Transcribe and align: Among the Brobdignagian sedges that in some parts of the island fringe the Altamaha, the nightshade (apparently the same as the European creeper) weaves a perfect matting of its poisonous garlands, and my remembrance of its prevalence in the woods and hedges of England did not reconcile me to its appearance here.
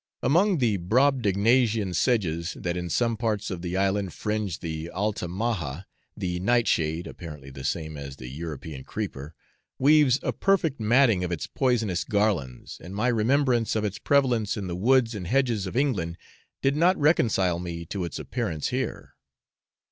Among 0.23 0.57
the 0.57 0.77
Brobdignagian 0.79 1.93
sedges 1.93 2.57
that 2.59 2.75
in 2.75 2.89
some 2.89 3.15
parts 3.17 3.51
of 3.51 3.61
the 3.61 3.77
island 3.77 4.13
fringe 4.13 4.57
the 4.57 4.89
Altamaha, 4.89 5.81
the 6.17 6.39
nightshade 6.39 7.05
(apparently 7.05 7.51
the 7.51 7.63
same 7.63 7.97
as 7.97 8.15
the 8.15 8.27
European 8.27 8.83
creeper) 8.83 9.35
weaves 9.77 10.19
a 10.23 10.33
perfect 10.33 10.79
matting 10.79 11.23
of 11.23 11.31
its 11.31 11.45
poisonous 11.45 12.03
garlands, 12.03 12.79
and 12.83 12.95
my 12.95 13.09
remembrance 13.09 13.75
of 13.75 13.83
its 13.85 13.99
prevalence 13.99 14.57
in 14.57 14.65
the 14.65 14.75
woods 14.75 15.13
and 15.13 15.27
hedges 15.27 15.67
of 15.67 15.77
England 15.77 16.17
did 16.63 16.75
not 16.75 16.97
reconcile 16.97 17.59
me 17.59 17.85
to 17.85 18.03
its 18.03 18.17
appearance 18.17 18.69
here. 18.69 19.13